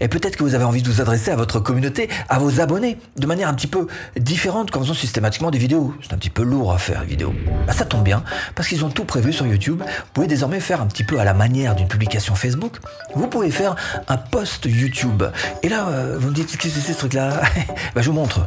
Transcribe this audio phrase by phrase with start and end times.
[0.00, 2.98] Et peut-être que vous avez envie de vous adresser à votre communauté, à vos abonnés,
[3.16, 3.86] de manière un petit peu
[4.18, 5.94] différente qu'en faisant systématiquement des vidéos.
[6.02, 7.34] C'est un petit peu lourd à faire, une vidéo.
[7.66, 8.22] Bah, ça tombe bien,
[8.54, 9.80] parce qu'ils ont tout prévu sur YouTube.
[9.80, 12.76] Vous pouvez désormais faire un petit peu à la manière d'une publication Facebook.
[13.14, 13.74] Vous pouvez faire
[14.08, 15.22] un post YouTube.
[15.62, 17.40] Et là, euh, vous me dites, qu'est-ce que c'est ce truc-là?
[17.94, 18.46] Bah, Je vous montre.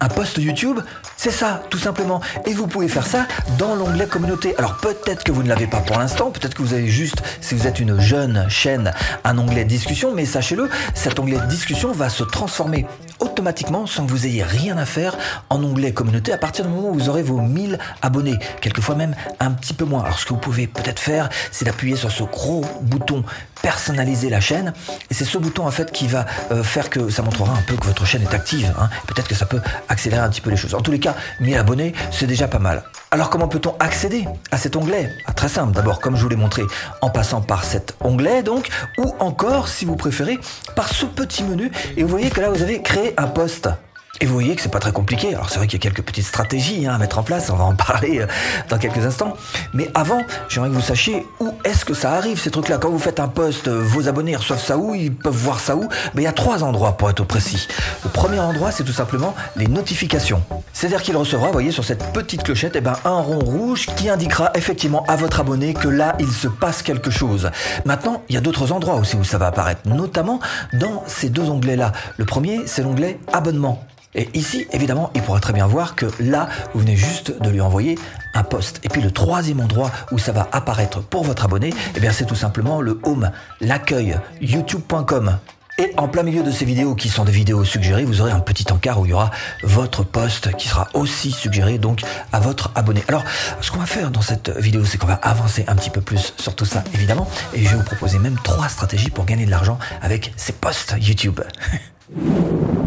[0.00, 0.78] Un post YouTube,
[1.16, 2.20] c'est ça, tout simplement.
[2.46, 3.26] Et vous pouvez faire ça
[3.58, 4.54] dans l'onglet communauté.
[4.56, 7.54] Alors peut-être que vous ne l'avez pas pour l'instant, peut-être que vous avez juste, si
[7.54, 8.92] vous êtes une jeune chaîne,
[9.24, 12.86] un onglet discussion, mais sachez-le, cet onglet discussion va se transformer
[13.20, 15.16] automatiquement sans que vous ayez rien à faire
[15.50, 19.14] en onglet communauté à partir du moment où vous aurez vos 1000 abonnés, quelquefois même
[19.40, 20.04] un petit peu moins.
[20.04, 23.24] Alors ce que vous pouvez peut-être faire, c'est d'appuyer sur ce gros bouton
[23.62, 24.72] personnaliser la chaîne
[25.10, 27.76] et c'est ce bouton en fait qui va euh, faire que ça montrera un peu
[27.76, 28.72] que votre chaîne est active.
[28.78, 28.88] Hein.
[29.06, 30.74] Peut-être que ça peut accélérer un petit peu les choses.
[30.74, 32.84] En tous les cas, 1000 abonnés, c'est déjà pas mal.
[33.10, 35.10] Alors comment peut-on accéder à cet onglet?
[35.26, 36.62] Ah, Très simple, d'abord comme je vous l'ai montré,
[37.00, 40.38] en passant par cet onglet donc, ou encore si vous préférez,
[40.76, 43.70] par ce petit menu, et vous voyez que là vous avez créé un poste.
[44.20, 45.34] Et vous voyez que c'est pas très compliqué.
[45.34, 47.56] Alors c'est vrai qu'il y a quelques petites stratégies hein, à mettre en place, on
[47.56, 48.26] va en parler euh,
[48.68, 49.36] dans quelques instants.
[49.72, 52.78] Mais avant, j'aimerais que vous sachiez où est-ce que ça arrive ces trucs-là.
[52.78, 55.76] Quand vous faites un post, euh, vos abonnés reçoivent ça où, ils peuvent voir ça
[55.76, 55.88] où?
[56.14, 57.68] Mais il y a trois endroits pour être précis.
[58.02, 60.42] Le premier endroit, c'est tout simplement les notifications.
[60.72, 64.08] C'est-à-dire qu'il recevra, vous voyez, sur cette petite clochette, eh ben, un rond rouge qui
[64.08, 67.50] indiquera effectivement à votre abonné que là, il se passe quelque chose.
[67.84, 70.40] Maintenant, il y a d'autres endroits aussi où ça va apparaître, notamment
[70.72, 71.92] dans ces deux onglets-là.
[72.16, 73.84] Le premier, c'est l'onglet abonnement.
[74.14, 77.60] Et ici, évidemment, il pourra très bien voir que là, vous venez juste de lui
[77.60, 77.98] envoyer
[78.34, 78.80] un post.
[78.84, 82.24] Et puis le troisième endroit où ça va apparaître pour votre abonné, eh bien c'est
[82.26, 85.38] tout simplement le home, l'accueil, youtube.com.
[85.80, 88.40] Et en plein milieu de ces vidéos qui sont des vidéos suggérées, vous aurez un
[88.40, 89.30] petit encart où il y aura
[89.62, 93.04] votre post qui sera aussi suggéré donc à votre abonné.
[93.06, 93.22] Alors,
[93.60, 96.34] ce qu'on va faire dans cette vidéo, c'est qu'on va avancer un petit peu plus
[96.36, 97.30] sur tout ça, évidemment.
[97.54, 100.96] Et je vais vous proposer même trois stratégies pour gagner de l'argent avec ces posts
[100.98, 101.40] YouTube.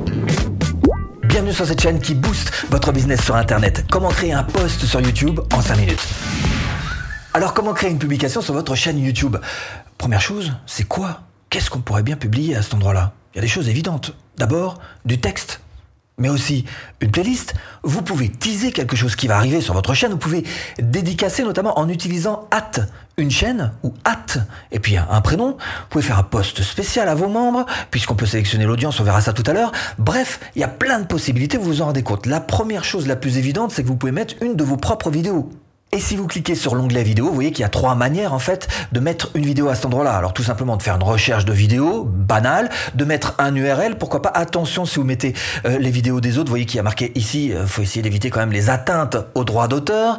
[1.41, 3.83] Bienvenue sur cette chaîne qui booste votre business sur Internet.
[3.89, 6.07] Comment créer un post sur YouTube en 5 minutes?
[7.33, 9.37] Alors comment créer une publication sur votre chaîne YouTube?
[9.97, 11.21] Première chose, c'est quoi?
[11.49, 13.13] Qu'est-ce qu'on pourrait bien publier à cet endroit-là?
[13.33, 14.13] Il y a des choses évidentes.
[14.37, 15.60] D'abord, du texte
[16.17, 16.65] mais aussi
[17.01, 17.53] une playlist.
[17.83, 20.11] Vous pouvez teaser quelque chose qui va arriver sur votre chaîne.
[20.11, 20.43] Vous pouvez
[20.79, 22.71] dédicacer notamment en utilisant at
[23.17, 24.39] une chaîne ou at
[24.71, 25.51] et puis un, prénom.
[25.51, 28.99] Vous pouvez faire un post spécial à vos membres puisqu'on peut sélectionner l'audience.
[28.99, 29.71] On verra ça tout à l'heure.
[29.97, 31.57] Bref, il y a plein de possibilités.
[31.57, 32.25] Vous vous en rendez compte.
[32.25, 35.09] La première chose la plus évidente, c'est que vous pouvez mettre une de vos propres
[35.09, 35.49] vidéos.
[35.93, 38.39] Et si vous cliquez sur l'onglet vidéo, vous voyez qu'il y a trois manières en
[38.39, 40.13] fait de mettre une vidéo à cet endroit-là.
[40.13, 44.21] Alors tout simplement de faire une recherche de vidéo banale, de mettre un URL, pourquoi
[44.21, 44.29] pas.
[44.29, 45.33] Attention si vous mettez
[45.65, 47.81] euh, les vidéos des autres, vous voyez qu'il y a marqué ici, il euh, faut
[47.81, 50.17] essayer d'éviter quand même les atteintes aux droits d'auteur.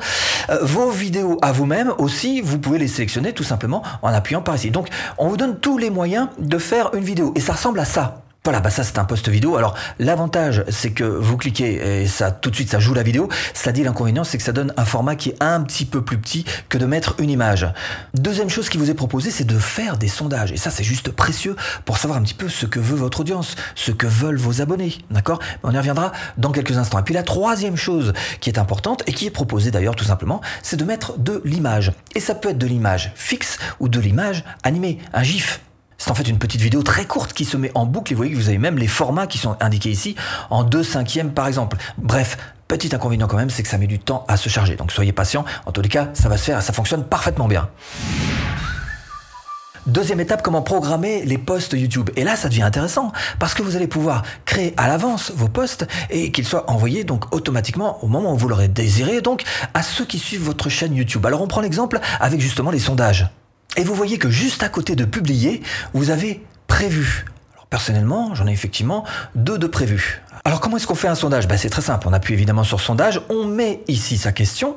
[0.50, 4.56] Euh, vos vidéos à vous-même aussi, vous pouvez les sélectionner tout simplement en appuyant par
[4.56, 4.70] ici.
[4.70, 7.86] Donc on vous donne tous les moyens de faire une vidéo et ça ressemble à
[7.86, 8.21] ça.
[8.44, 9.56] Voilà, bah ça c'est un post vidéo.
[9.56, 13.28] Alors l'avantage c'est que vous cliquez et ça tout de suite ça joue la vidéo.
[13.54, 16.18] Cela dit l'inconvénient c'est que ça donne un format qui est un petit peu plus
[16.18, 17.68] petit que de mettre une image.
[18.14, 21.12] Deuxième chose qui vous est proposée c'est de faire des sondages et ça c'est juste
[21.12, 21.54] précieux
[21.84, 24.98] pour savoir un petit peu ce que veut votre audience, ce que veulent vos abonnés,
[25.12, 25.38] d'accord?
[25.62, 26.98] On y reviendra dans quelques instants.
[26.98, 30.40] Et puis la troisième chose qui est importante et qui est proposée d'ailleurs tout simplement,
[30.64, 31.92] c'est de mettre de l'image.
[32.16, 35.60] Et ça peut être de l'image fixe ou de l'image animée, un GIF
[36.02, 38.18] c'est en fait une petite vidéo très courte qui se met en boucle et vous
[38.18, 40.16] voyez que vous avez même les formats qui sont indiqués ici
[40.50, 41.76] en 2 cinquièmes par exemple.
[41.96, 44.74] Bref, petit inconvénient quand même, c'est que ça met du temps à se charger.
[44.74, 45.44] Donc soyez patient.
[45.64, 47.68] En tous les cas, ça va se faire et ça fonctionne parfaitement bien.
[49.86, 52.10] Deuxième étape, comment programmer les posts YouTube.
[52.16, 55.86] Et là, ça devient intéressant parce que vous allez pouvoir créer à l'avance vos posts
[56.10, 60.04] et qu'ils soient envoyés donc automatiquement au moment où vous l'aurez désiré, donc à ceux
[60.04, 61.24] qui suivent votre chaîne YouTube.
[61.26, 63.28] Alors on prend l'exemple avec justement les sondages.
[63.76, 65.62] Et vous voyez que juste à côté de publier,
[65.94, 67.24] vous avez prévu.
[67.54, 70.22] Alors personnellement, j'en ai effectivement deux de prévus.
[70.44, 71.48] Alors comment est-ce qu'on fait un sondage?
[71.48, 74.76] Ben, C'est très simple, on appuie évidemment sur sondage, on met ici sa question,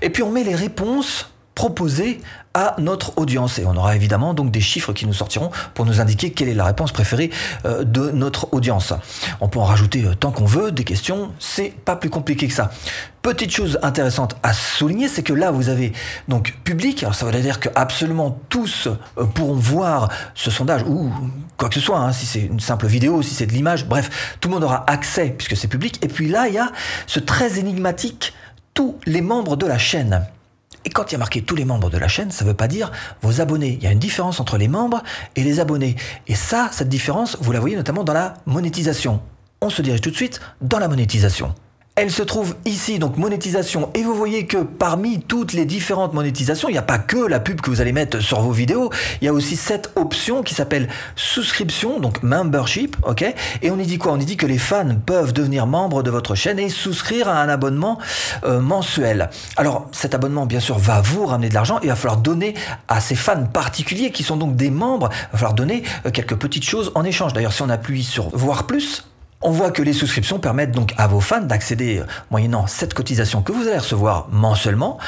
[0.00, 2.20] et puis on met les réponses proposées
[2.54, 3.58] à notre audience.
[3.58, 6.54] Et on aura évidemment donc des chiffres qui nous sortiront pour nous indiquer quelle est
[6.54, 7.30] la réponse préférée
[7.64, 8.92] euh, de notre audience.
[9.40, 12.54] On peut en rajouter euh, tant qu'on veut des questions, c'est pas plus compliqué que
[12.54, 12.70] ça.
[13.22, 15.92] Petite chose intéressante à souligner, c'est que là vous avez
[16.28, 21.10] donc public, alors ça veut dire que absolument tous euh, pourront voir ce sondage ou
[21.56, 24.36] quoi que ce soit, hein, si c'est une simple vidéo, si c'est de l'image, bref,
[24.40, 26.04] tout le monde aura accès puisque c'est public.
[26.04, 26.72] Et puis là, il y a
[27.06, 28.34] ce très énigmatique
[28.74, 30.26] tous les membres de la chaîne.
[30.84, 32.56] Et quand il y a marqué tous les membres de la chaîne, ça ne veut
[32.56, 32.90] pas dire
[33.22, 33.76] vos abonnés.
[33.80, 35.02] Il y a une différence entre les membres
[35.36, 35.96] et les abonnés.
[36.26, 39.20] Et ça, cette différence, vous la voyez notamment dans la monétisation.
[39.60, 41.54] On se dirige tout de suite dans la monétisation.
[41.94, 43.90] Elle se trouve ici, donc monétisation.
[43.94, 47.38] Et vous voyez que parmi toutes les différentes monétisations, il n'y a pas que la
[47.38, 48.90] pub que vous allez mettre sur vos vidéos,
[49.20, 53.34] il y a aussi cette option qui s'appelle souscription, donc membership, ok?
[53.60, 54.12] Et on y dit quoi?
[54.12, 57.42] On y dit que les fans peuvent devenir membres de votre chaîne et souscrire à
[57.42, 57.98] un abonnement
[58.44, 59.28] euh, mensuel.
[59.56, 61.78] Alors cet abonnement, bien sûr, va vous ramener de l'argent.
[61.82, 62.54] Il va falloir donner
[62.88, 66.36] à ces fans particuliers qui sont donc des membres, il va falloir donner euh, quelques
[66.36, 67.34] petites choses en échange.
[67.34, 69.04] D'ailleurs, si on appuie sur voir plus,
[69.42, 73.42] on voit que les souscriptions permettent donc à vos fans d'accéder, euh, moyennant cette cotisation
[73.42, 74.98] que vous allez recevoir mensuellement,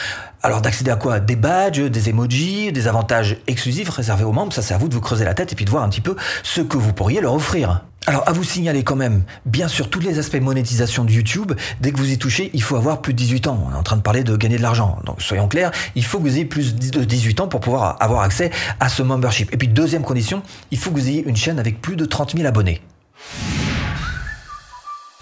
[0.43, 1.21] alors d'accéder à quoi?
[1.21, 4.95] Des badges, des emojis, des avantages exclusifs réservés aux membres, ça c'est à vous de
[4.95, 7.21] vous creuser la tête et puis de voir un petit peu ce que vous pourriez
[7.21, 7.83] leur offrir.
[8.07, 11.91] Alors à vous signaler quand même, bien sûr, tous les aspects monétisation de YouTube, dès
[11.91, 13.67] que vous y touchez, il faut avoir plus de 18 ans.
[13.67, 14.99] On est en train de parler de gagner de l'argent.
[15.07, 18.21] Donc soyons clairs, il faut que vous ayez plus de 18 ans pour pouvoir avoir
[18.21, 19.55] accès à ce membership.
[19.55, 22.37] Et puis deuxième condition, il faut que vous ayez une chaîne avec plus de 30
[22.37, 22.83] 000 abonnés.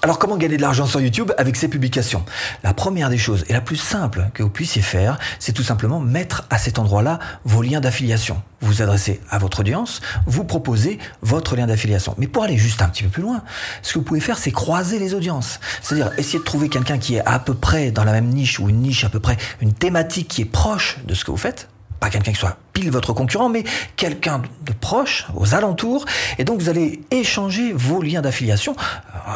[0.04, 2.24] Alors comment gagner de l'argent sur YouTube avec ces publications?
[2.64, 6.00] La première des choses et la plus simple que vous puissiez faire, c'est tout simplement
[6.00, 8.42] mettre à cet endroit-là vos liens d'affiliation.
[8.62, 12.16] Vous adressez à votre audience, vous proposez votre lien d'affiliation.
[12.18, 13.44] Mais pour aller juste un petit peu plus loin,
[13.82, 15.60] ce que vous pouvez faire, c'est croiser les audiences.
[15.82, 18.68] C'est-à-dire essayer de trouver quelqu'un qui est à peu près dans la même niche ou
[18.68, 21.68] une niche à peu près, une thématique qui est proche de ce que vous faites
[22.02, 23.62] pas quelqu'un qui soit pile votre concurrent, mais
[23.94, 26.04] quelqu'un de proche, aux alentours.
[26.36, 28.74] Et donc vous allez échanger vos liens d'affiliation.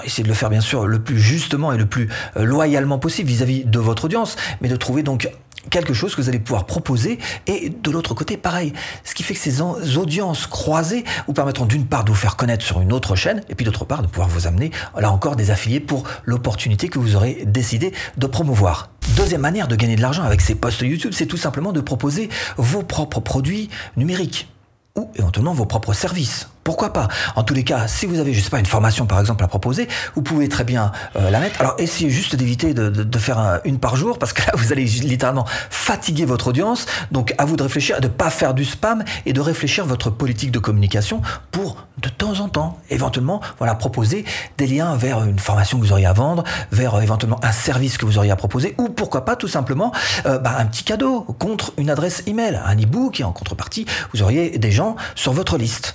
[0.05, 3.29] Essayez de le faire bien sûr le plus justement et le plus euh, loyalement possible
[3.29, 5.31] vis-à-vis -vis de votre audience, mais de trouver donc
[5.71, 8.73] quelque chose que vous allez pouvoir proposer et de l'autre côté pareil.
[9.05, 9.62] Ce qui fait que ces
[9.97, 13.55] audiences croisées vous permettront d'une part de vous faire connaître sur une autre chaîne et
[13.55, 17.15] puis d'autre part de pouvoir vous amener là encore des affiliés pour l'opportunité que vous
[17.15, 18.89] aurez décidé de promouvoir.
[19.17, 22.29] Deuxième manière de gagner de l'argent avec ces posts YouTube, c'est tout simplement de proposer
[22.59, 24.47] vos propres produits numériques
[24.95, 26.51] ou éventuellement vos propres services.
[26.67, 27.07] Pourquoi pas?
[27.37, 29.47] En tous les cas, si vous avez, je sais pas, une formation par exemple à
[29.47, 29.87] proposer,
[30.17, 31.61] vous pouvez très bien euh, la mettre.
[31.61, 35.47] Alors essayez juste d'éviter de, faire une par jour parce que là vous allez littéralement
[35.71, 36.87] fatiguer votre audience.
[37.13, 40.51] Donc à vous de réfléchir, de pas faire du spam et de réfléchir votre politique
[40.51, 41.23] de communication
[41.53, 44.25] pour de temps en temps, éventuellement, voilà, proposer
[44.59, 46.43] des liens vers une formation que vous auriez à vendre,
[46.73, 49.93] vers euh, éventuellement un service que vous auriez à proposer, ou pourquoi pas tout simplement
[50.27, 54.23] euh, bah, un petit cadeau contre une adresse email, un e-book et en contrepartie vous
[54.23, 55.95] auriez des gens sur votre liste.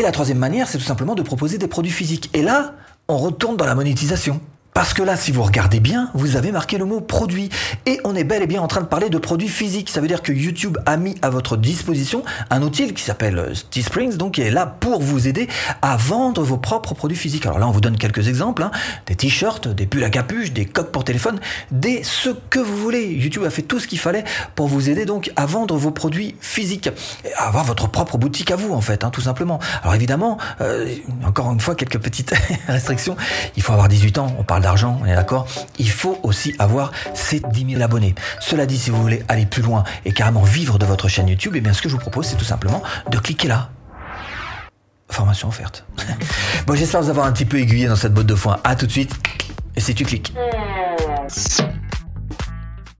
[0.00, 2.30] Et la troisième manière, c'est tout simplement de proposer des produits physiques.
[2.32, 2.72] Et là,
[3.06, 4.40] on retourne dans la monétisation.
[4.80, 7.50] Parce que là, si vous regardez bien, vous avez marqué le mot produit.
[7.84, 9.90] Et on est bel et bien en train de parler de produits physiques.
[9.90, 14.16] Ça veut dire que YouTube a mis à votre disposition un outil qui s'appelle Teesprings,
[14.16, 15.48] donc qui est là pour vous aider
[15.82, 17.44] à vendre vos propres produits physiques.
[17.44, 18.62] Alors là, on vous donne quelques exemples.
[18.62, 18.70] Hein.
[19.04, 21.40] Des t-shirts, des pulls à capuche, des coques pour téléphone,
[21.70, 23.04] des ce que vous voulez.
[23.04, 24.24] YouTube a fait tout ce qu'il fallait
[24.54, 26.88] pour vous aider donc à vendre vos produits physiques.
[27.26, 29.58] Et à avoir votre propre boutique à vous, en fait, hein, tout simplement.
[29.82, 30.88] Alors évidemment, euh,
[31.26, 32.32] encore une fois, quelques petites
[32.66, 33.18] restrictions.
[33.58, 34.34] Il faut avoir 18 ans.
[34.38, 35.46] On parle on est d'accord
[35.78, 38.14] Il faut aussi avoir ces 10 000 abonnés.
[38.40, 41.54] Cela dit, si vous voulez aller plus loin et carrément vivre de votre chaîne YouTube,
[41.56, 43.70] eh bien ce que je vous propose, c'est tout simplement de cliquer là.
[45.08, 45.84] Formation offerte.
[46.66, 48.58] bon, j'espère vous avoir un petit peu aiguillé dans cette botte de foin.
[48.62, 49.14] À tout de suite.
[49.76, 50.32] Et si tu cliques.